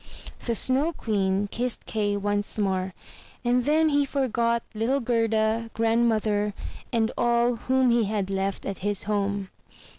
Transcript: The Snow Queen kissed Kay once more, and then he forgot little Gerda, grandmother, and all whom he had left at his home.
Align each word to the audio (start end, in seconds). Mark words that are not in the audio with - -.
The 0.47 0.55
Snow 0.55 0.93
Queen 0.93 1.47
kissed 1.51 1.85
Kay 1.85 2.17
once 2.17 2.57
more, 2.57 2.95
and 3.45 3.65
then 3.65 3.89
he 3.89 4.03
forgot 4.03 4.63
little 4.73 4.99
Gerda, 4.99 5.69
grandmother, 5.75 6.55
and 6.91 7.11
all 7.15 7.57
whom 7.57 7.91
he 7.91 8.05
had 8.05 8.31
left 8.31 8.65
at 8.65 8.79
his 8.79 9.03
home. 9.03 9.49